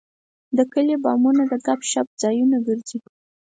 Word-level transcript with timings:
د 0.57 0.59
کلیو 0.73 1.01
بامونه 1.05 1.41
د 1.51 1.53
ګپ 1.65 1.81
شپ 1.91 2.07
ځایونه 2.21 2.57
ګرځي. 2.67 2.99